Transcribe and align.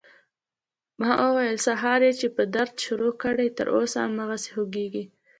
ما 0.99 1.11
وويل 1.23 1.57
سهار 1.67 1.99
يې 2.07 2.11
چې 2.19 2.27
په 2.35 2.43
درد 2.55 2.73
شروع 2.85 3.13
کړى 3.23 3.47
تر 3.57 3.67
اوسه 3.77 3.97
هماغسې 4.07 4.49
خوږېږي. 4.53 5.03